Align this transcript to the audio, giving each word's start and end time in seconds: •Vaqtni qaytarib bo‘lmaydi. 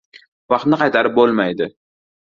•Vaqtni 0.53 0.79
qaytarib 0.83 1.15
bo‘lmaydi. 1.21 1.73